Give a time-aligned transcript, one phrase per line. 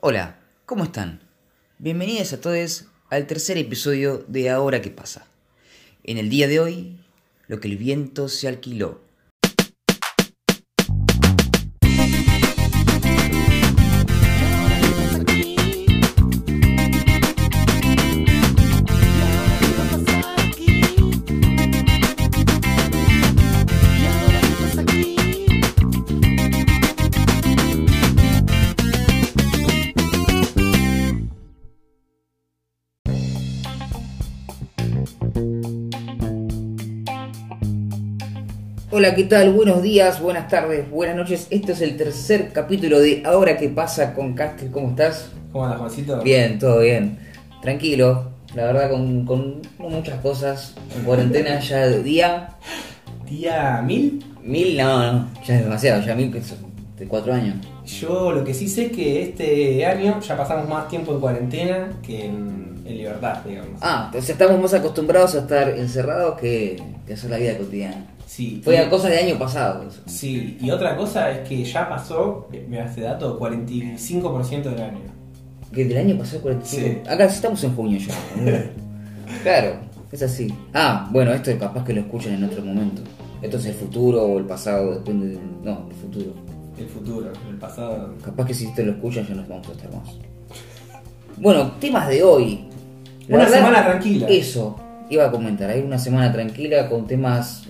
[0.00, 1.18] Hola, ¿cómo están?
[1.78, 5.26] Bienvenidos a todos al tercer episodio de Ahora qué pasa.
[6.04, 7.00] En el día de hoy,
[7.48, 9.00] lo que el viento se alquiló.
[38.90, 39.52] Hola, ¿qué tal?
[39.52, 41.46] Buenos días, buenas tardes, buenas noches.
[41.50, 44.70] Este es el tercer capítulo de Ahora qué pasa con Castel.
[44.70, 45.28] ¿Cómo estás?
[45.52, 46.22] ¿Cómo andas, Juancito?
[46.22, 47.18] Bien, todo bien.
[47.60, 50.74] Tranquilo, la verdad con, con no muchas cosas.
[50.96, 52.48] En cuarentena ya de día.
[53.28, 54.24] ¿Día mil?
[54.42, 56.56] Mil, no, no, ya es demasiado, ya mil que son
[56.96, 57.56] de cuatro años.
[57.84, 61.90] Yo lo que sí sé es que este año ya pasamos más tiempo en cuarentena
[62.02, 63.82] que en, en libertad, digamos.
[63.82, 68.06] Ah, entonces estamos más acostumbrados a estar encerrados que, que hacer la vida cotidiana.
[68.28, 68.60] Sí.
[68.62, 69.88] Fue a cosas de año pasado.
[69.88, 70.02] eso.
[70.04, 75.00] Sí, y otra cosa es que ya pasó, eh, mira este dato, 45% del año.
[75.72, 77.00] Que del año pasado 45.
[77.04, 77.10] Sí.
[77.10, 78.14] Acá estamos en junio ya.
[79.42, 79.80] claro,
[80.12, 80.52] es así.
[80.74, 83.00] Ah, bueno, esto capaz que lo escuchan en otro momento.
[83.40, 85.38] Esto es el futuro o el pasado, depende de...
[85.64, 86.34] No, el futuro.
[86.78, 88.14] El futuro, el pasado.
[88.22, 90.10] Capaz que si te lo escuchan ya nos vamos a estar más.
[91.38, 92.66] Bueno, temas de hoy.
[93.26, 94.26] La Una verdad, semana tranquila.
[94.28, 94.76] Eso,
[95.08, 95.70] iba a comentar.
[95.70, 97.64] Hay una semana tranquila con temas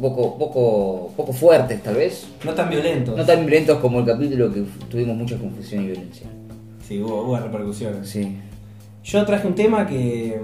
[0.00, 2.26] poco, poco, poco fuertes tal vez.
[2.44, 3.16] No tan violentos.
[3.16, 6.26] No tan violentos como el capítulo que tuvimos mucha confusión y violencia.
[6.86, 8.08] Sí, hubo, hubo repercusiones.
[8.08, 8.36] Sí.
[9.04, 10.40] Yo traje un tema que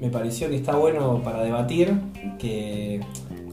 [0.00, 1.92] me pareció que está bueno para debatir,
[2.38, 3.00] que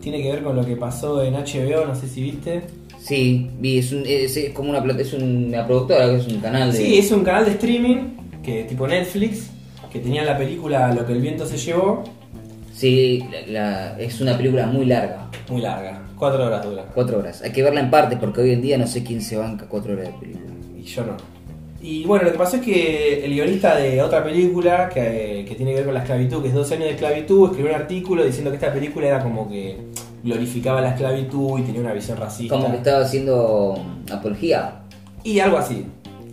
[0.02, 2.64] tiene que ver con lo que pasó en HBO, no sé si viste.
[3.00, 6.78] Sí, vi, es, un- es- es como una, es una productora, es un canal de...
[6.78, 9.50] Sí, es un canal de streaming, que tipo Netflix,
[9.92, 12.03] que tenía la película Lo que el viento se llevó,
[12.78, 13.52] Sí, la-
[13.94, 16.85] la- es una película muy larga, muy larga, cuatro horas dura.
[16.94, 17.41] cuatro horas.
[17.41, 19.94] Hay que verla en partes porque hoy en día no sé quién se banca cuatro
[19.94, 20.53] horas de película.
[20.78, 21.18] Y yo no.
[21.81, 25.72] Y bueno, lo que pasó es que el guionista de otra película que, que tiene
[25.72, 28.52] que ver con la esclavitud, que es 12 años de esclavitud, escribió un artículo diciendo
[28.52, 29.78] que esta película era como que
[30.23, 32.56] glorificaba la esclavitud y tenía una visión racista.
[32.56, 33.75] Como que estaba haciendo
[34.12, 34.81] apología.
[35.23, 35.85] Y algo así.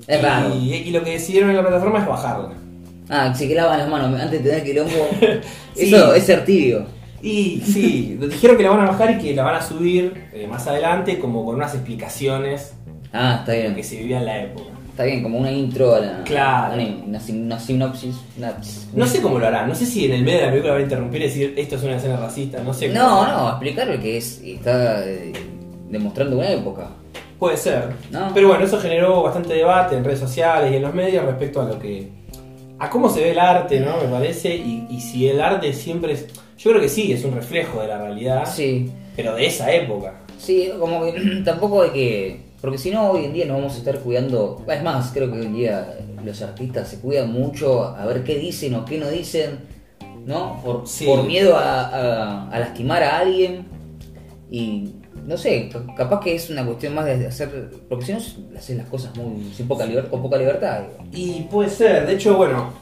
[0.06, 0.54] Es y, raro.
[0.54, 2.63] Y, lo que decidieron en la plataforma es bajarla.
[3.08, 5.08] Ah, se que lavan las manos antes de tener quilombo.
[5.74, 5.92] Sí.
[5.92, 6.86] Eso es ser tibio.
[7.20, 10.46] Y sí, dijeron que la van a bajar y que la van a subir eh,
[10.46, 12.74] más adelante como con unas explicaciones
[13.12, 13.74] Ah, está de lo bien.
[13.76, 14.70] que se vivía en la época.
[14.90, 16.22] Está bien, como una intro a la.
[16.24, 16.74] Claro.
[16.74, 18.14] Una, una sin- una sinopsis.
[18.38, 18.54] una-
[18.94, 20.80] No sé cómo lo harán, no sé si en el medio de la película van
[20.82, 22.88] a interrumpir y decir esto es una escena racista, no sé.
[22.92, 24.40] cómo No, no, explicar lo que es.
[24.44, 25.32] Está eh,
[25.90, 26.88] demostrando una época.
[27.40, 27.88] Puede ser.
[28.12, 28.30] No.
[28.32, 31.64] Pero bueno, eso generó bastante debate en redes sociales y en los medios respecto a
[31.64, 32.08] lo que.
[32.78, 33.96] A cómo se ve el arte, ¿no?
[33.98, 34.54] Me parece.
[34.56, 36.26] Y, y si el arte siempre es.
[36.58, 38.44] Yo creo que sí, es un reflejo de la realidad.
[38.46, 38.90] Sí.
[39.16, 40.14] Pero de esa época.
[40.38, 41.12] Sí, como que
[41.44, 42.40] tampoco hay que.
[42.60, 44.64] Porque si no, hoy en día nos vamos a estar cuidando.
[44.68, 48.38] Es más, creo que hoy en día los artistas se cuidan mucho a ver qué
[48.38, 49.58] dicen o qué no dicen,
[50.24, 50.60] ¿no?
[50.64, 51.04] Por, Sí.
[51.04, 53.66] por miedo a, a- a lastimar a alguien.
[54.50, 54.92] Y
[55.26, 57.70] no sé, ca- capaz que es una cuestión más de hacer.
[57.88, 58.18] Porque si no,
[58.58, 60.82] haces las cosas muy, sin poca liber- con poca libertad.
[61.12, 62.72] Y puede ser, de hecho, bueno,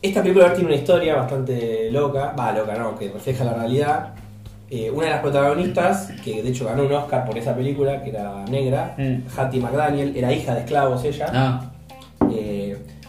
[0.00, 4.14] esta película tiene una historia bastante loca, va, loca no, que refleja la realidad.
[4.70, 8.10] Eh, una de las protagonistas, que de hecho ganó un Oscar por esa película, que
[8.10, 9.20] era negra, Mm.
[9.36, 11.26] Hattie McDaniel, era hija de esclavos ella.
[11.32, 11.70] Ah,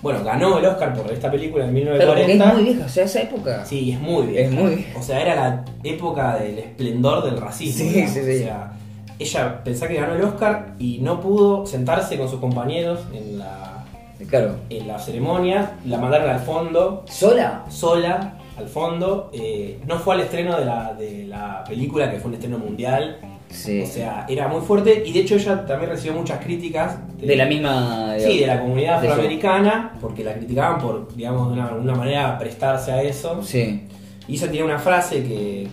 [0.01, 2.53] bueno, ganó el Oscar por esta película en pero porque es 1940.
[2.55, 3.65] muy vieja, o sea, esa época.
[3.65, 4.45] Sí, es muy bien.
[4.45, 7.83] Es muy O sea, era la época del esplendor del racismo.
[7.83, 8.13] Sí, digamos.
[8.13, 8.29] sí, sí.
[8.29, 8.71] O sea,
[9.19, 13.83] ella pensaba que ganó el Oscar y no pudo sentarse con sus compañeros en la,
[14.29, 14.55] Claro.
[14.69, 15.71] en la ceremonia.
[15.85, 17.63] La mandaron al fondo ¿Sola?
[17.69, 19.29] sola al fondo.
[19.33, 23.17] eh, no fue al estreno de la, de la película, que fue un estreno mundial.
[23.49, 23.81] Sí.
[23.81, 26.97] O sea, era muy fuerte y de hecho ella también recibió muchas críticas.
[27.17, 28.15] de la misma.
[28.19, 32.91] Sí, de la comunidad afroamericana, porque la criticaban por, digamos, de una, una manera prestarse
[32.91, 33.41] a eso.
[33.43, 33.81] Sí.
[34.27, 35.67] Y ella tenía una frase que,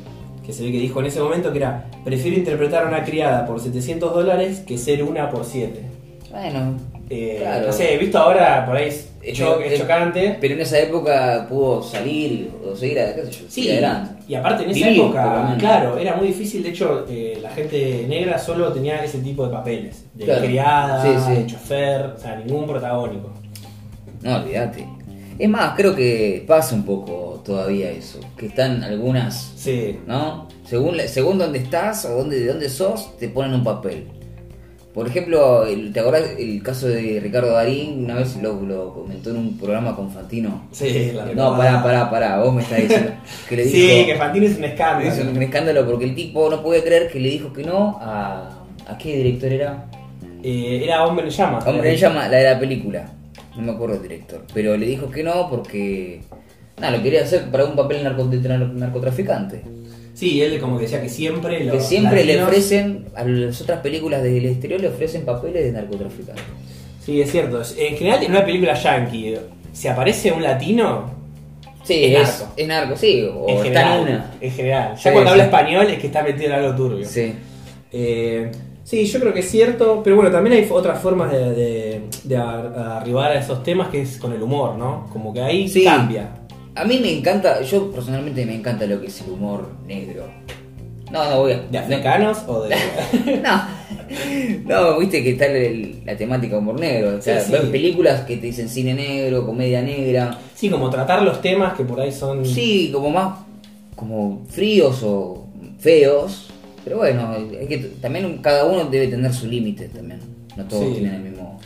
[0.45, 3.45] que se ve que dijo en ese momento que era, prefiero interpretar a una criada
[3.47, 5.83] por 700 dólares que ser una por 7.
[6.31, 6.77] Bueno,
[7.09, 7.67] Eh, Claro.
[7.69, 10.39] No sé, visto ahora por ahí es, cho- medio- es chocante.
[10.41, 14.25] pero en esa época pudo salir o seguir a- qué sé yo, Sí, adelante.
[14.29, 16.63] y aparte en esa época, claro, era muy difícil.
[16.65, 20.43] De hecho, eh, la gente negra solo tenía ese tipo de papeles: de Claro.
[20.45, 21.41] criada, Sí, sí.
[21.43, 23.31] de chofer, o sea, ningún protagónico.
[24.23, 24.87] No, olvídate.
[25.39, 28.19] Es más, creo que pasa un poco todavía eso.
[28.37, 30.49] Que están algunas, Sí, ¿no?
[30.65, 34.09] Según, según dónde estás o dónde, de dónde sos, te ponen un papel.
[34.97, 38.03] Por ejemplo, el- ¿te acordás el caso de Ricardo Darín?
[38.07, 40.69] Una vez lo, lo comentó en un programa con Fantino.
[40.73, 43.13] Sí, la No, pará, pará, pará, vos me estás diciendo
[43.47, 43.77] que le dijo...
[43.77, 45.11] Sí, que Fantino es un escándalo.
[45.11, 48.63] Es un escándalo porque el tipo no puede creer que le dijo que no a...
[48.89, 49.85] ¿A qué director era?
[50.43, 51.67] Eh, era Hombre en Llamas.
[51.67, 53.13] Hombre, le llama la de la película.
[53.55, 54.45] No me acuerdo el director.
[54.55, 56.23] Pero le dijo que no porque...
[56.81, 59.63] Nada, lo quería hacer para un papel narcotraficante.
[60.17, 63.81] Sí, él como que decía que siempre los Que siempre le ofrecen, a las otras
[63.81, 66.41] películas del exterior le ofrecen papeles de narcotraficante.
[67.05, 67.61] Sí, es cierto.
[67.79, 69.37] En general, en una película yankee,
[69.73, 71.15] si aparece un latino,
[71.85, 72.53] Sí, Es es, narco.
[72.57, 73.97] es narco, sí, o en está general.
[74.01, 74.31] en una.
[74.41, 74.91] En general.
[74.97, 75.29] Ya Sí, cuando sí.
[75.33, 77.07] habla español es que está metido en algo turbio.
[77.07, 77.33] Sí.
[77.93, 78.51] Eh,
[78.83, 82.37] sí, yo creo que es cierto, pero bueno, también hay otras formas de, de- de
[82.37, 85.09] a- arribar a esos temas que es con el humor, ¿no?
[85.13, 85.85] Como que ahí Sí.
[85.85, 86.29] cambia.
[86.77, 90.25] A mí me encanta, yo personalmente me encanta lo que es el humor negro.
[91.11, 91.61] No, no voy a.
[91.61, 92.75] ¿De africanos o de.?
[93.43, 93.63] No,
[94.93, 97.17] no, viste que está el- la temática humor negro.
[97.19, 97.53] O sea, Sí, sí.
[97.53, 100.39] ves películas que te dicen cine negro, comedia negra.
[100.55, 102.45] sí, como tratar los temas que por ahí son.
[102.45, 103.39] Sí, como más
[103.97, 105.47] como fríos o
[105.81, 106.51] feos.
[106.85, 110.21] Pero bueno, hay que, también cada uno debe tener su límite también.
[110.57, 110.93] No todos Sí.
[111.01, 111.59] tienen el mismo,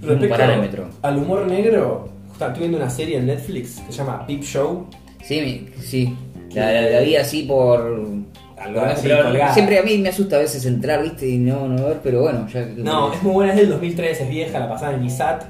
[0.00, 0.88] mismo Respecto parámetro.
[1.02, 4.86] al humor negro, estoy viendo una serie en Netflix que se llama Peep Show.
[5.22, 6.14] Sí, sí.
[6.54, 7.80] La, la- la vi así por.
[8.58, 11.84] Algo así, pero siempre a mí me asusta a veces entrar, viste, y no, no
[11.88, 12.64] ver, pero bueno, ya.
[12.76, 15.44] No, es muy buena, es del 2003, es vieja, la pasaban en ISAT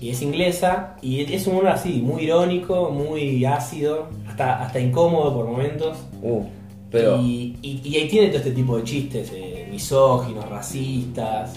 [0.00, 5.34] y es inglesa y es un humor así, muy irónico, muy ácido, hasta, hasta incómodo
[5.34, 5.98] por momentos.
[6.22, 6.42] Uh,
[6.90, 7.18] pero.
[7.20, 11.56] Y, y- y ahí tiene todo este tipo de chistes, eh, misóginos, racistas.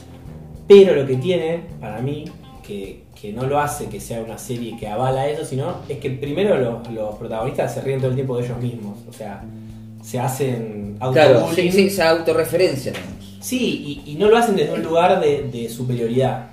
[0.68, 2.26] Pero lo que tiene, para mí,
[2.66, 6.10] que, que no lo hace que sea una serie que avala eso, sino es que
[6.10, 8.98] primero los, los protagonistas se ríen todo el tiempo de ellos mismos.
[9.10, 9.46] O sea,
[10.04, 13.38] se hacen Claro, sí, sí, tenemos.
[13.40, 16.50] Sí, y, y no lo hacen desde un lugar de, de superioridad.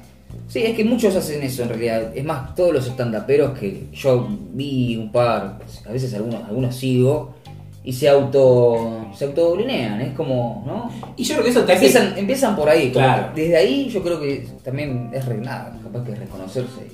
[0.46, 2.16] Sí, es que muchos hacen eso en realidad.
[2.16, 5.58] Es más, todos los estandaperos que yo vi un par,
[5.88, 7.34] a veces algunos, algunos sigo,
[7.82, 9.06] y se auto.
[9.16, 10.90] se autoblinean, es como, ¿no?
[11.16, 11.86] Y yo creo que eso te hace...
[11.86, 13.28] Empiezan, empiezan por ahí, como Claro.
[13.34, 16.86] desde ahí yo creo que también es nada, capaz que es reconocerse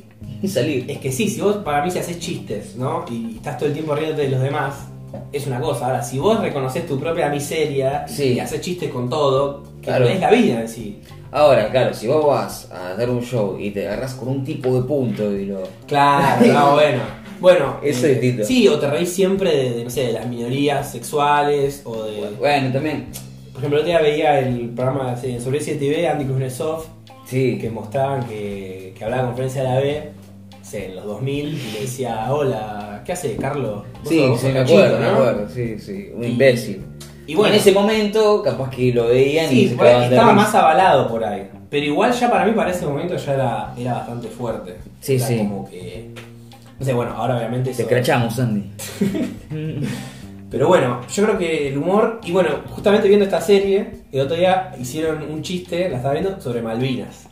[0.42, 0.90] y, y salir.
[0.90, 3.04] Es que sí, si vos para mí si haces chistes, ¿no?
[3.10, 4.74] Y estás todo el tiempo riéndote de los demás,
[5.32, 5.86] es una cosa.
[5.86, 8.32] Ahora, si vos reconoces tu propia miseria Sí.
[8.34, 10.06] y haces chistes con todo, que Claro.
[10.06, 11.00] es la vida en sí.
[11.32, 14.74] Ahora, claro, si vos vas a dar un show y te agarras con un tipo
[14.74, 15.62] de punto y lo.
[15.86, 17.02] Claro, no, bueno.
[17.40, 18.44] Bueno, eh, Eso es distinto.
[18.46, 22.30] Sí, o te reís siempre de, de, no sé, de las minorías sexuales o de...
[22.38, 23.06] Bueno, también.
[23.52, 26.84] Por ejemplo, el otro día veía el programa de- sobre TV, Andy Kuznetsov,
[27.26, 30.02] Sí, que mostraban que, que hablaba en conferencia de la B,
[30.60, 33.82] no sé, en los 2000, y le decía, hola, ¿qué hace Carlos?
[34.04, 35.10] Vos sí, sos- sí, me acuerdo, me ¿no?".
[35.12, 36.84] acuerdo, sí, sí, un Y- imbécil.
[37.26, 41.08] Y bueno, en ese momento, capaz que lo veían y sí, se estaba más avalado
[41.08, 41.48] por ahí.
[41.68, 44.76] Pero igual ya para mí, para ese momento, ya era, era bastante fuerte.
[45.00, 45.38] Sí, Era sí.
[45.38, 46.10] como que...
[46.78, 47.70] No sé, bueno, ahora obviamente...
[47.72, 48.62] Te eso- crachamos, Andy.
[50.50, 54.36] Pero bueno, yo creo que el humor, y bueno, justamente viendo esta serie, el otro
[54.36, 57.24] día hicieron un chiste, la estaba viendo, sobre Malvinas.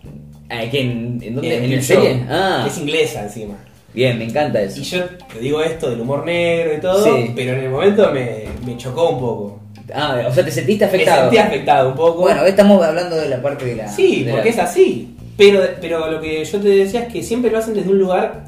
[0.51, 1.55] Ah, ¿qué, ¿En, en dónde?
[1.57, 2.15] ¿En Peep el serie?
[2.17, 3.55] Show, Ah, que es inglesa encima.
[3.95, 4.81] bien, me encanta eso.
[4.81, 7.33] Y yo te digo esto del humor negro y todo, Sí.
[7.37, 9.61] pero en el momento me, me chocó un poco.
[9.95, 11.21] Ah, o sea, te sentiste Me afectado.
[11.23, 12.23] sentí afectado un poco.
[12.23, 13.89] Bueno, estamos hablando de la parte de la.
[13.89, 15.15] sí, de porque la- es así.
[15.37, 18.45] Pero, pero lo que yo te decía es que siempre lo hacen desde un lugar,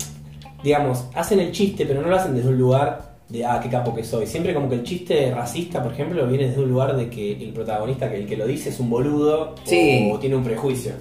[0.63, 3.94] digamos, hacen el chiste, pero no lo hacen desde un lugar de, ah, qué capo
[3.94, 4.27] que soy.
[4.27, 7.51] Siempre como que el chiste racista, por ejemplo, viene desde un lugar de que el
[7.53, 10.10] protagonista, que el que lo dice es un boludo Sí.
[10.13, 10.93] o tiene un prejuicio.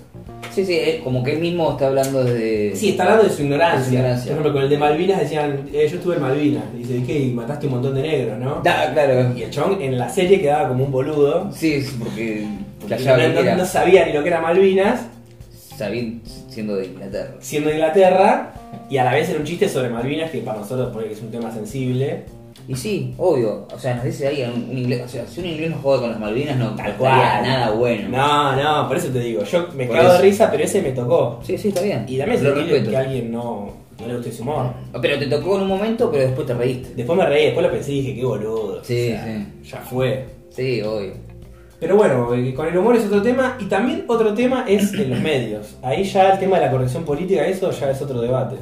[0.51, 2.71] Sí, sí, es como que él mismo está hablando de.
[2.75, 3.79] Sí, está hablando de su ignorancia.
[3.79, 4.24] De su ignorancia.
[4.31, 6.63] Por ejemplo, con el de Malvinas decían, eh, yo estuve en Malvinas.
[6.74, 7.19] Y dice, ¿y qué?
[7.19, 8.62] Y mataste un montón de negros, ¿no?
[8.63, 9.33] Da, claro.
[9.38, 11.51] Y el chabón en la serie quedaba como un boludo.
[11.53, 12.47] Sí, porque.
[13.57, 15.01] no sabía ni lo que era Malvinas,
[15.77, 17.36] sabi- siendo de Inglaterra.
[17.39, 18.53] siendo de Inglaterra.
[18.89, 21.32] Y a la vez era un chiste sobre Malvinas, que para nosotros porque es un
[21.32, 22.24] tema sensible.
[22.67, 23.67] Y sí, obvio.
[23.74, 25.03] O sea, nos dice ahí un, un inglés.
[25.05, 27.13] O sea, si un inglés no juega con las Malvinas, no Tal cual.
[27.44, 28.10] nada bueno.
[28.10, 29.44] No, no, por eso te digo.
[29.44, 31.39] Yo me Por cago de risa, pero ese me tocó.
[31.44, 32.05] Sí, sí, está bien.
[32.08, 32.89] Y también lo respeto.
[32.89, 34.72] que a alguien no, no le guste su humor.
[35.01, 36.94] Pero te tocó en un momento, pero después te reíste.
[36.96, 38.84] Después me reí, después lo pensé y dije, qué boludo.
[38.84, 39.70] Sí, O sea, sí.
[39.70, 40.25] Ya fue.
[40.50, 41.13] Sí, obvio.
[41.79, 43.58] Pero bueno, eh, con el humor es otro tema.
[43.60, 45.75] Y también otro tema es en los medios.
[45.84, 48.55] Ahí ya el tema de la corrección política, eso ya es otro debate.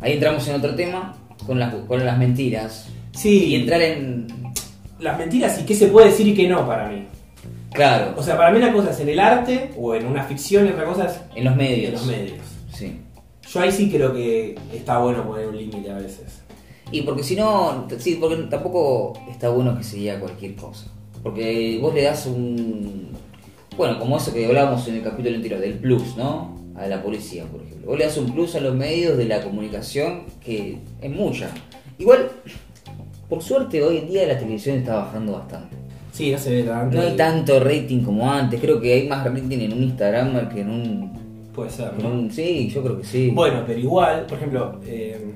[0.00, 1.16] Ahí entramos en otro tema
[1.46, 2.88] con las, con las mentiras.
[3.12, 4.26] Sí, Y entrar en.
[5.00, 7.06] las mentiras y qué se puede decir y qué no para mí.
[7.72, 10.66] Claro, O sea, para mí una cosa es en el arte o en una ficción
[10.66, 11.88] y otra cosa es en los medios.
[11.88, 12.46] en los medios.
[12.74, 13.00] Sí.
[13.50, 16.42] Yo ahí sí creo que está bueno poner un límite a veces.
[16.90, 20.86] Y porque si no, sí, porque tampoco está bueno que se diga cualquier cosa.
[21.22, 23.08] Porque vos le das un,
[23.76, 26.60] bueno, como eso que hablábamos en el capítulo anterior, del plus, ¿no?
[26.76, 27.86] A la policía, por ejemplo.
[27.90, 31.48] Vos le das un plus a los medios de la comunicación que es mucha.
[31.98, 32.28] Igual,
[33.28, 35.76] por suerte, hoy en día la televisión está bajando bastante.
[36.12, 36.96] Sí, no se ve tanto.
[36.96, 38.60] No hay tanto rating como antes.
[38.60, 41.12] Creo que hay más rating en un Instagram que en un.
[41.54, 42.08] Puede ser, ¿no?
[42.08, 43.30] un- sí, yo creo que sí.
[43.32, 45.32] Bueno, pero igual, por ejemplo, eh,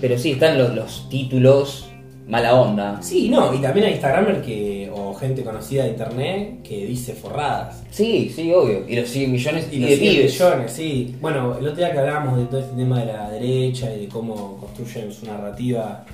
[0.00, 1.88] Pero sí, están los, los títulos
[2.28, 2.98] mala onda.
[3.02, 7.82] sí, no, y también hay Instagramer que, o gente conocida de internet que dice forradas.
[7.90, 8.84] Sí, sí, obvio.
[8.88, 10.32] Y los siguen millones y, Y, los de siguen pibes.
[10.32, 11.16] millones, sí.
[11.20, 14.08] Bueno, el otro día que hablábamos de todo este tema de la derecha y de
[14.08, 16.04] cómo construyen su narrativa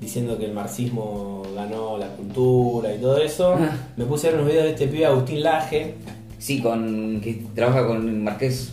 [0.00, 3.76] diciendo que el marxismo ganó la cultura y todo eso, Ah.
[3.96, 5.94] me puse a ver unos videos de este pibe Agustín Laje,
[6.38, 8.72] Sí, con que trabaja con Marqués.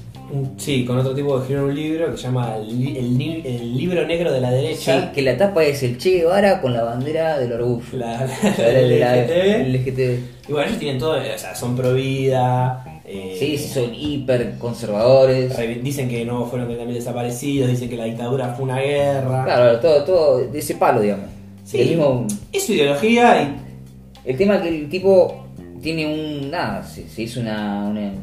[0.58, 3.78] Sí, con otro tipo escribió un libro que se llama El, li- el li- el
[3.78, 5.12] libro negro de la Sí, derecha.
[5.12, 7.84] que la tapa es el Che Guevara con la bandera del orgullo.
[7.94, 10.50] La, de LGTB.
[10.50, 13.02] Y bueno, ellos tienen todo, o sea, son pro vida.
[13.06, 15.54] eh, Sí, sí, son hiper conservadores.
[15.84, 19.44] Dicen que no fueron 30.000 desaparecidos, dicen que la dictadura fue una guerra.
[19.44, 21.26] Claro, todo, todo de ese palo, digamos.
[21.64, 21.82] Sí.
[21.82, 22.28] El mismo.
[22.54, 25.46] Es su ideología y El tema que el tipo
[25.82, 26.52] tiene un.
[26.52, 28.14] Nada, se, se hizo una, una-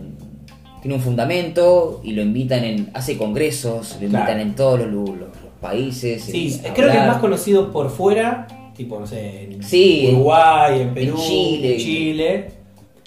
[0.82, 2.90] Tiene un fundamento y lo invitan en.
[2.92, 4.40] Hace congresos, lo invitan Claro.
[4.40, 5.28] en todos los, lu- los
[5.60, 6.22] países.
[6.24, 10.92] Sí, creo que es más conocido por fuera, tipo, no sé, en Sí, Uruguay, en
[10.94, 11.72] Perú, en Chile.
[11.74, 12.50] en Chile,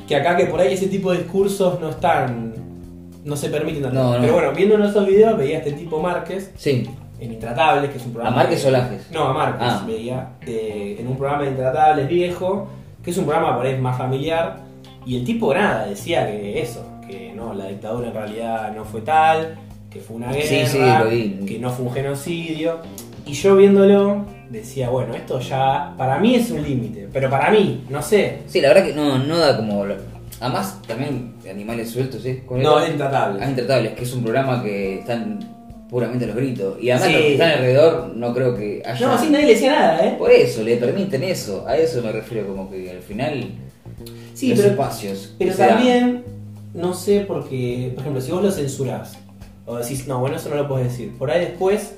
[0.07, 2.53] que acá que por ahí ese tipo de discursos no están,
[3.25, 4.01] no se permiten tanto.
[4.01, 4.21] No, no.
[4.21, 6.87] Pero bueno, viendo esos videos veía a este tipo Márquez Sí.
[7.19, 8.35] en Intratables, que es un programa...
[8.37, 9.07] ¿A Márquez de- o Lajes?
[9.11, 9.83] No, a Márquez Ah.
[9.85, 12.69] veía, de- en un programa de Intratables viejo,
[13.03, 14.59] que es un programa por ahí más familiar,
[15.05, 19.01] y el tipo nada, decía que eso, que no, la dictadura en realidad no fue
[19.01, 19.55] tal,
[19.89, 21.45] que fue una guerra, Sí, sí, lo vi.
[21.45, 22.79] que no fue un genocidio.
[23.27, 27.83] Y yo viéndolo, decía, bueno, esto ya para mí es un límite, pero para mí,
[27.89, 28.39] no sé.
[28.47, 29.83] Sí, la verdad que no, no da como.
[30.41, 32.43] Además, también animales sueltos, ¿eh?
[32.45, 33.39] Con No, es intratable.
[33.43, 35.39] Ah, Intratables, que es un programa que están
[35.89, 36.77] puramente los gritos.
[36.81, 37.13] Y además Sí.
[37.13, 39.07] los que están alrededor no creo que haya...
[39.07, 40.15] No, así nadie le decía nada, ¿eh?
[40.19, 41.65] Por eso, le permiten eso.
[41.67, 43.45] A eso me refiero, como que al final...
[44.33, 45.33] Sí, los pero, espacios.
[45.37, 45.75] pero que se dan.
[45.75, 46.23] también,
[46.73, 49.17] no sé, porque, por ejemplo, si vos lo censurás,
[49.65, 51.93] o decís, no, bueno, eso no lo puedes decir, por ahí después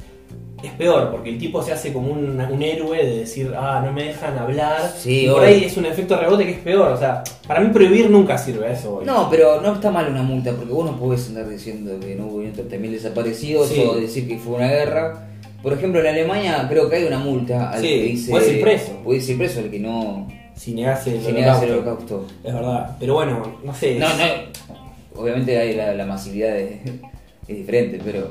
[0.63, 3.91] es peor, porque el tipo se hace como un, un héroe de decir, ah, no
[3.91, 4.91] me dejan hablar.
[4.97, 7.69] Sí, y por ahí es un efecto rebote que es peor, o sea, para mí
[7.71, 8.91] prohibir nunca sirve a eso.
[8.91, 9.05] voy.
[9.05, 12.25] No, pero no está mal una multa, porque vos no podés andar diciendo que no
[12.27, 13.81] hubo 30.000 desaparecidos Sí.
[13.87, 15.27] o decir que fue una guerra.
[15.61, 18.31] Por ejemplo, en Alemania creo que hay una multa al Sí, que dice...
[18.31, 18.91] puedes ir preso.
[19.03, 20.27] Puedes ir preso al que no...
[20.57, 22.25] Si negase el holocausto.
[22.43, 23.95] Es verdad, pero bueno, no sé.
[23.99, 25.21] No, no.
[25.21, 26.81] Obviamente hay la, la masividad de-
[27.47, 28.27] es diferente, pero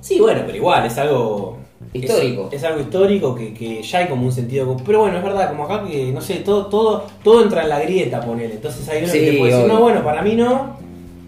[0.00, 1.58] Sí, bueno, pero igual, es algo.
[1.92, 2.48] Histórico.
[2.52, 4.76] Es, es algo histórico que, que ya hay como un sentido.
[4.86, 7.80] Pero bueno, es verdad, como acá que, no sé, todo, todo, todo entra en la
[7.80, 8.54] grieta, ponele.
[8.54, 10.76] Entonces hay uno Sí, que te puede decir, no, bueno, para mí no.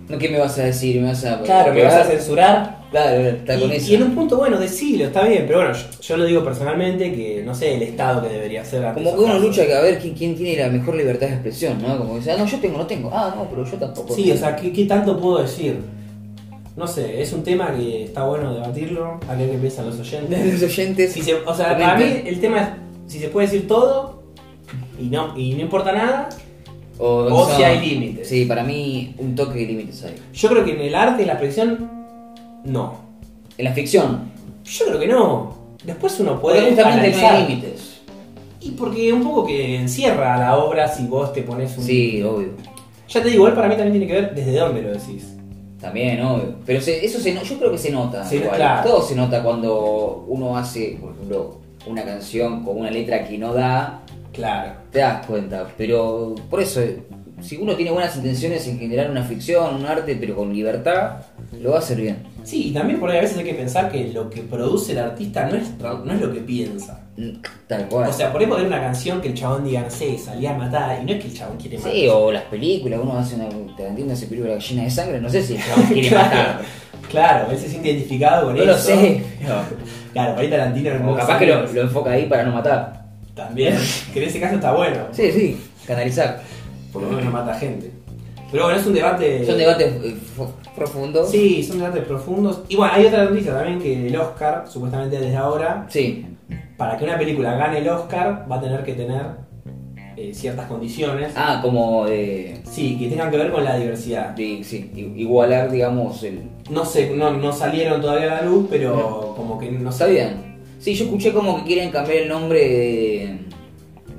[0.08, 2.76] No qué me vas a decir, me vas a Claro, me vas a censurar.
[2.90, 3.90] Claro, está con Y, eso.
[3.92, 7.12] y en un punto, bueno, decilo, está bien, pero bueno, yo, yo lo digo personalmente
[7.12, 9.42] que no sé el Estado que debería hacer Como que uno casos.
[9.42, 11.98] lucha que a ver quién, quién tiene la mejor libertad de expresión, ¿no?
[11.98, 13.10] Como dice, ah, no, yo tengo, no tengo.
[13.12, 14.14] Ah, no, pero yo tampoco.
[14.14, 15.80] Sí, o sea, ¿qué, qué tanto puedo decir?
[16.76, 20.52] No sé, es un tema que está bueno debatirlo, a ver qué piensan los oyentes.
[20.60, 21.12] los oyentes.
[21.12, 22.60] Si se- o sea, para mí el tema
[23.06, 24.22] es si se puede decir todo
[25.00, 26.28] y no, y no importa nada.
[26.98, 28.28] O, o no, si hay límites.
[28.28, 30.14] Sí, para mí un toque de límites hay.
[30.32, 31.90] Yo creo que en el arte y la expresión,
[32.64, 32.94] no.
[33.58, 34.30] En la ficción,
[34.64, 35.54] Yo creo que no.
[35.84, 38.00] Después uno porque puede justamente no hay límites.
[38.60, 41.84] Y porque un poco que encierra la obra si vos te pones un...
[41.84, 42.48] Sí, obvio.
[43.08, 45.34] Ya te digo, igual para mí también tiene que ver desde dónde lo decís.
[45.80, 46.56] También, obvio.
[46.66, 48.24] Pero se- eso se, yo creo que se nota.
[48.24, 48.56] Sí, igual.
[48.56, 48.88] claro.
[48.88, 53.52] Todo se nota cuando uno hace, por ejemplo, una canción con una letra que no
[53.52, 54.02] da,
[54.36, 54.72] Claro.
[54.92, 55.66] te das cuenta.
[55.76, 56.80] Pero por eso,
[57.40, 61.16] si uno tiene buenas intenciones en generar una ficción, un arte, pero con libertad,
[61.60, 62.18] lo va a hacer bien.
[62.44, 64.98] Sí, y también por ahí a veces hay que pensar que lo que produce el
[64.98, 67.00] artista no es, no es lo que piensa.
[67.16, 67.30] Mm,
[67.66, 68.08] Tal cual.
[68.08, 70.58] O sea, por ahí poner una canción que el chabón diga, no sé, salía a
[70.58, 71.92] matar, y no es que el chabón quiere matar.
[71.92, 73.48] Sí, o las películas, uno hace una.
[73.76, 76.24] Tarantino hace película gallina de sangre, no sé si el chabón quiere Claro.
[76.28, 76.60] matar.
[77.10, 78.70] Claro, él se siente identificado con No eso.
[78.72, 79.22] lo sé.
[80.12, 83.05] Claro, para ahí Tarantino en O algunos capaz que lo enfoca ahí para no matar.
[83.36, 83.76] También,
[84.12, 84.96] que en ese caso está bueno.
[85.12, 86.42] Sí, sí, canalizar.
[86.92, 87.92] Por lo menos no mata gente.
[88.50, 89.44] Pero bueno, es un debate.
[89.46, 90.16] Son debates eh,
[90.74, 91.30] profundos.
[91.30, 92.62] Sí, son debates profundos.
[92.68, 96.26] Y bueno, hay otra noticia también que el Oscar, supuestamente desde ahora, Sí.
[96.76, 99.22] para que una película gane el Oscar, va a tener que tener
[100.16, 101.32] eh, ciertas condiciones.
[101.36, 104.30] Ah, como de, Sí, que tengan que ver con la diversidad.
[104.30, 106.42] de- sí, igualar, digamos, el.
[106.70, 110.45] No sé, no, no salieron todavía a la luz, pero como que no Está bien.
[110.78, 113.38] Sí, yo escuché como que quieren cambiar el nombre de,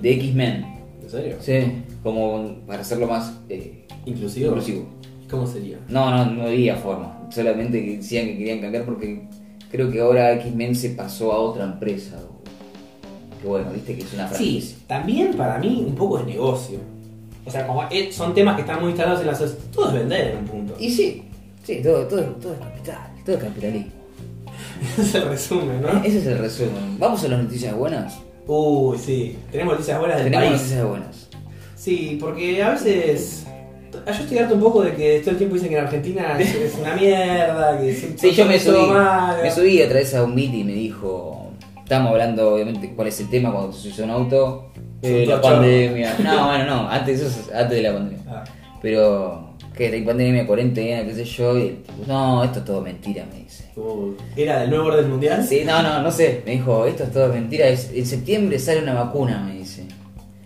[0.02, 0.66] de X-Men.
[1.04, 1.38] ¿En serio?
[1.40, 1.54] Sí.
[2.04, 4.48] como para hacerlo más eh, ¿Inclusivo?
[4.50, 4.86] inclusivo.
[5.30, 5.78] ¿Cómo sería?
[5.90, 7.28] No, no, no había forma.
[7.30, 9.28] Solamente que decían que querían cambiar porque
[9.72, 12.18] creo que ahora X-Men se pasó a otra empresa.
[13.42, 14.78] Que bueno, viste que es una franquicia.
[14.78, 16.80] Sí, también para mí un poco es negocio.
[17.46, 19.64] O sea, como eh, son temas que están muy instalados en la sociedad.
[19.72, 20.76] Todo es vender en un punto.
[20.80, 21.24] Y sí,
[21.64, 23.92] sí, todo, todo, todo es capital, todo es capitalismo.
[24.98, 26.04] Ese es el resumen, ¿no?
[26.04, 26.98] Ese es el resumen.
[27.00, 28.18] Vamos a las noticias buenas.
[28.46, 29.38] Uy, sí.
[29.52, 30.62] Tenemos noticias buenas del Tenemos país.
[30.62, 31.28] noticias buenas.
[31.76, 33.46] Sí, porque a veces.
[34.06, 36.76] Yo estoy harto un poco de que todo el tiempo dicen que en Argentina es,
[36.80, 38.78] una mierda, que Sí, yo me subí,
[39.42, 43.20] me subí otra vez a un beat y me dijo, estamos hablando obviamente cuál es
[43.22, 47.70] el tema cuando se usa un auto, Eh, la pandemia, no, bueno, no, antes, antes
[47.78, 48.44] de la pandemia, Ah,
[48.82, 49.47] pero
[49.78, 53.26] que hay pandemia, cuarentena, qué sé yo, y el tipo, no, esto es todo mentira,
[53.32, 53.66] me dice.
[54.36, 55.46] ¿Era del nuevo orden mundial?
[55.48, 58.82] Sí, no, no, no sé, me dijo, esto es todo mentira, es- en septiembre sale
[58.82, 59.84] una vacuna, me dice.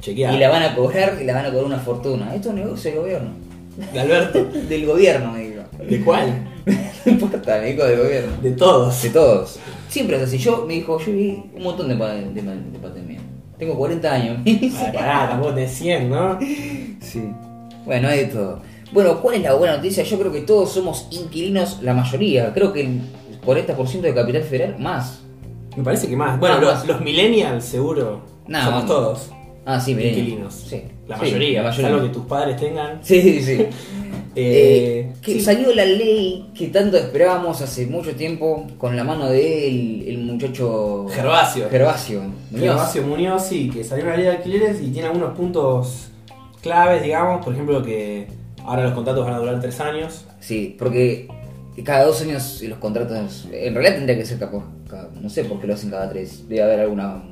[0.01, 0.33] Chequeá.
[0.33, 2.33] Y la van a cobrar y la van a cobrar una fortuna.
[2.35, 3.29] Esto es un negocio del gobierno.
[3.93, 4.43] De Alberto.
[4.69, 5.61] Del gobierno, me dijo.
[5.87, 6.47] ¿De cuál?
[7.05, 8.31] No importa, me dijo del gobierno.
[8.43, 9.01] De todos.
[9.01, 9.59] De todos.
[9.89, 10.37] Siempre es así.
[10.37, 12.41] Yo me dijo, yo vi un montón de, pa- de, de
[12.79, 13.19] pandemia.
[13.57, 14.37] Tengo 40 años.
[14.45, 14.77] me dice.
[14.85, 16.39] Ay, pará, tampoco tenés 100, ¿no?
[16.99, 17.23] Sí.
[17.85, 18.61] Bueno, hay de todo.
[18.91, 20.03] Bueno, ¿cuál es la buena noticia?
[20.03, 22.53] Yo creo que todos somos inquilinos, la mayoría.
[22.53, 23.01] Creo que el
[23.45, 25.21] 40% de Capital Federal, más.
[25.77, 26.39] Me parece que más.
[26.39, 26.87] Bueno, Ah, los, más.
[26.87, 28.21] los millennials seguro.
[28.45, 28.85] Somos vamos.
[28.87, 29.29] todos.
[29.65, 30.17] Ah, sí, miren.
[30.17, 30.53] Inquilinos.
[30.53, 30.81] Sí.
[31.07, 31.61] La Sí, mayoría.
[31.63, 31.89] La mayoría.
[31.91, 32.99] Salvo que tus padres tengan.
[33.03, 33.65] Sí, sí, sí.
[34.33, 35.41] Eh, Eh, que sí.
[35.41, 40.19] salió la ley que tanto esperábamos hace mucho tiempo con la mano de él, el
[40.19, 41.69] muchacho Gervasio.
[41.69, 42.21] Gervasio.
[42.49, 42.61] Muñoz.
[42.61, 46.07] Gervasio Muñoz, sí, que salió una ley de alquileres y tiene algunos puntos
[46.61, 47.43] claves, digamos.
[47.43, 48.27] Por ejemplo, que
[48.71, 50.25] ahora los contratos van a durar tres años.
[50.39, 51.27] Sí, porque
[51.83, 55.59] cada dos años los contratos, en realidad tendría que ser capaz, cada- no sé por
[55.59, 57.23] qué lo hacen cada tres, debe haber alguna,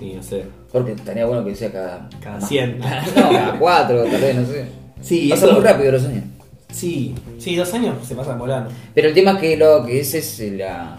[0.00, 0.44] Y no sé.
[0.72, 2.08] porque estaría bueno que sea cada...
[2.20, 2.78] Cada más- 100.
[3.16, 4.64] no, cada cuatro, tal vez, no sé.
[5.00, 6.24] Sí, Pasa eso- muy rápido los años.
[6.70, 8.70] Sí, sí, dos años se pasan volando.
[8.94, 10.98] Pero el tema es que lo que es es la...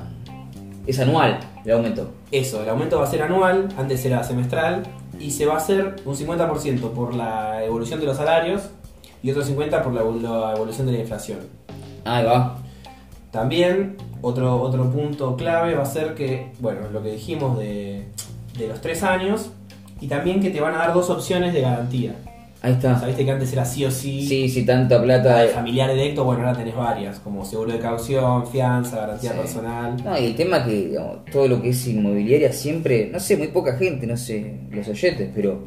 [0.85, 2.11] es anual el aumento.
[2.31, 4.83] Eso, el aumento va a ser anual, antes era semestral,
[5.19, 8.63] y se va a hacer un 50% por la evolución de los salarios
[9.23, 11.39] y otro 50% por la, evol- la evolución de la inflación.
[12.05, 12.57] Ahí va.
[13.31, 18.03] También otro, otro punto clave va a ser que, bueno, lo que dijimos de,
[18.57, 19.49] de los tres años,
[20.01, 22.13] y también que te van a dar dos opciones de garantía.
[22.61, 22.97] Ahí está.
[22.99, 25.39] Sabiste que antes era sí o sí, Sí, sí, tanta la plata.
[25.41, 29.37] de familiar directo, bueno, ahora tenés varias, como seguro de caución, fianza, garantía Sí.
[29.37, 30.01] personal.
[30.03, 33.35] No, y el tema es que digamos, todo lo que es inmobiliaria siempre, no sé,
[33.35, 35.59] muy poca gente, no sé, los oyentes, pero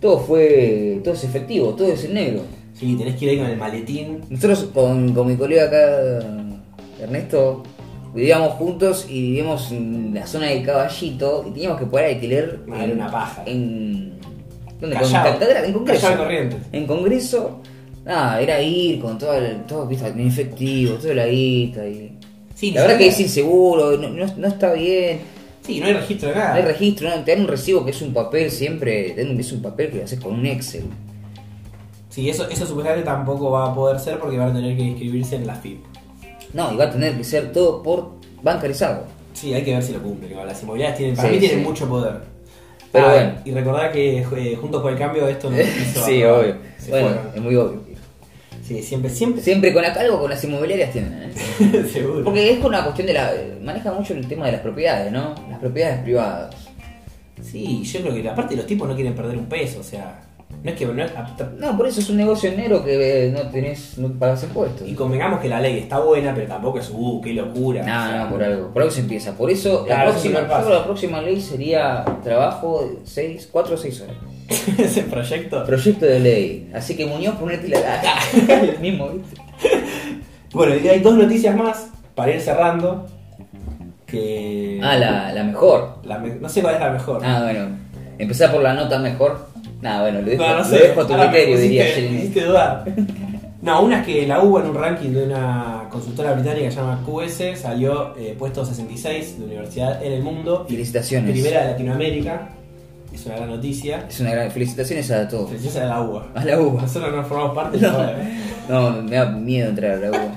[0.00, 2.42] todo fue, todo es efectivo, todo es en negro.
[2.80, 4.20] Sí, tenés que ir ahí con el maletín.
[4.30, 6.24] Nosotros con, con mi colega acá,
[7.00, 7.62] Ernesto,
[8.14, 12.84] vivíamos juntos y vivíamos en la zona del caballito y teníamos que poder alquiler Ah,
[12.84, 13.42] era una paja.
[13.46, 14.14] en,
[14.80, 14.96] ¿dónde?
[14.96, 16.08] Con catedral, en Congreso.
[16.10, 16.58] De Corrientes.
[16.72, 17.60] En Congreso,
[18.04, 20.08] nada, era ir con todo, el, todo ¿viste?
[20.08, 22.16] en efectivo, toda la guita y...
[22.54, 25.18] Sí, La verdad que es inseguro, no, no- no está bien.
[25.62, 26.50] Sí, no hay registro de nada.
[26.50, 27.22] No hay registro, ¿no?
[27.24, 29.90] te dan un recibo que es un papel siempre, te dan un- es un papel
[29.90, 30.84] que lo haces con un Excel.
[32.10, 35.36] Sí, eso, eso supuestamente tampoco va a poder ser porque van a tener que inscribirse
[35.36, 35.82] en la FIP.
[36.52, 38.10] No, y va a tener que ser todo por
[38.42, 39.04] bancarizado.
[39.32, 40.34] Sí, hay que ver si lo cumplen.
[40.46, 42.14] Las inmobiliarias tienen, para Sí, mí tienen mucho poder.
[42.92, 43.32] Pero Ah, bueno.
[43.44, 46.56] Y recordar que eh, Juntos por el Cambio esto no quiso sí, obvio.
[46.88, 47.18] Bueno, fueron.
[47.34, 47.80] es muy obvio.
[48.66, 49.42] Sí, siempre, siempre.
[49.42, 51.84] Siempre con algo con las inmobiliarias tienen, ¿eh?
[51.92, 52.24] Seguro.
[52.24, 53.32] Porque es con una cuestión de la.
[53.62, 55.34] Maneja mucho el tema de las propiedades, ¿no?
[55.48, 56.54] Las propiedades privadas.
[57.42, 60.20] Sí, yo creo que aparte los tipos no quieren perder un peso, o sea,
[60.62, 61.12] no es que no es-
[61.58, 64.86] No, por eso es un negocio negro que eh, no tenés, no pagas impuestos.
[64.86, 67.82] y convengamos que la ley está buena, pero tampoco es uh, qué locura.
[67.82, 68.68] No, o sea, no, por algo.
[68.72, 69.32] Por algo se empieza.
[69.36, 74.00] Por eso, Claro, la, próxima, la próxima ley sería trabajo de 6, 4 o 6
[74.02, 74.16] horas.
[74.78, 75.64] ese proyecto.
[75.64, 76.70] Proyecto de ley.
[76.74, 77.78] Así que Muñoz, ponete la.
[78.62, 79.40] el mismo, ¿viste?
[80.52, 83.06] Bueno, y hay dos noticias más para ir cerrando.
[84.06, 84.80] Que.
[84.82, 85.98] Ah, la, la mejor.
[86.04, 87.20] la me- no sé cuál es la mejor.
[87.24, 87.68] Ah, bueno.
[88.18, 89.49] Empezar por la nota mejor.
[89.82, 90.78] Nada, bueno, lo dejo, No, no lo sé.
[90.78, 92.16] dejo a tu Ahora me criterio, pusiste- diría me Jeremy.
[92.18, 92.84] hiciste dudar.
[93.62, 96.78] No, una es que la hubo en un ranking de una consultora británica que se
[96.78, 100.64] llama QS, salió eh, puesto 66 de universidad en el mundo.
[100.66, 101.30] y Felicitaciones.
[101.32, 102.48] Primera de Latinoamérica.
[103.12, 104.06] Es una gran noticia.
[104.08, 104.50] Es una gran.
[104.50, 105.50] Felicitaciones a todos.
[105.50, 106.26] Felicidades a la UBA.
[106.36, 106.80] A la UBA.
[106.80, 107.98] Nosotros no formamos parte No.
[107.98, 108.40] pero, eh.
[108.70, 110.34] No, me da miedo entrar a la UBA.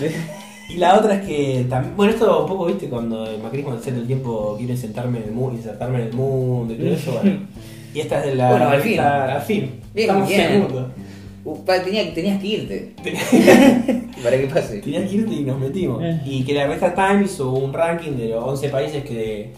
[0.70, 3.90] Y la otra es que también, bueno, esto un poco, viste, cuando el macrismo todo
[3.94, 7.40] el tiempo quiere sentarme en el mundo, insertarme en el mundo y todo eso, bueno.
[7.94, 9.00] Y esta es de la Bueno, al fin.
[9.94, 10.58] Bien, Estamos bien.
[10.60, 10.92] mundo.
[11.44, 12.92] Uh, tenía, tenías que irte.
[14.22, 14.80] Para que pase.
[14.80, 16.02] Tenías que irte y nos metimos.
[16.02, 16.20] Eh.
[16.24, 19.52] Y que la revista Time hizo un ranking de los 11 países que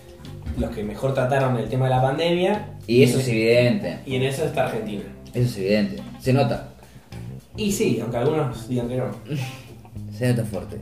[0.58, 2.70] los que mejor trataron el tema de la pandemia.
[2.86, 3.98] Y eso es evidente.
[4.04, 5.02] Y en eso está Argentina.
[5.32, 6.02] Eso es evidente.
[6.20, 6.68] Se nota.
[7.56, 9.04] Y sí, aunque algunos digan que no.
[10.16, 10.76] Se nota fuerte.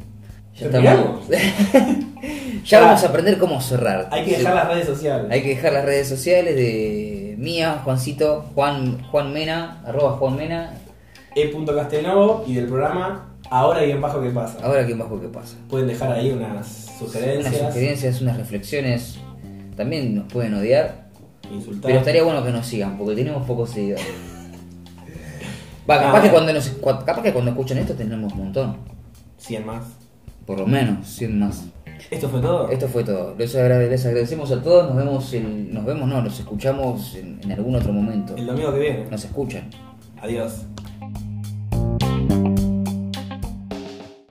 [0.56, 1.28] Ya, estamos-
[2.64, 4.08] ya vamos a aprender cómo cerrar.
[4.10, 5.26] Hay que dejar las redes sociales.
[5.30, 7.13] Hay que dejar las redes sociales de
[7.44, 10.74] mía, Juancito, Juan, Juan Mena, arroba Juan Mena.
[11.36, 14.58] E.Castelnovo y del programa Ahora y en bajo qué pasa.
[14.64, 15.56] Ahora que bajo qué pasa.
[15.68, 16.66] Pueden dejar ahí unas
[16.98, 19.18] sugerencias, Unas sugerencias, unas reflexiones.
[19.76, 21.04] También nos pueden odiar.
[21.52, 21.82] insultar.
[21.88, 24.04] Pero estaría bueno que nos sigan, porque tenemos pocos seguidores.
[25.88, 26.22] Va, capaz, Ah.
[26.22, 28.76] que cuando nos, capaz que cuando escuchen esto tenemos un montón.
[29.36, 29.84] 100 más.
[30.46, 31.64] Por lo menos, 100 más.
[32.10, 32.68] ¿Esto fue todo?
[32.70, 33.34] Esto fue todo.
[33.38, 34.88] Les, agrade- les agradecemos a todos.
[34.88, 38.34] Nos vemos, el- nos vemos, no, nos escuchamos en, en algún otro momento.
[38.36, 39.06] El domingo que viene.
[39.10, 39.70] Nos escuchan.
[40.20, 40.62] Adiós.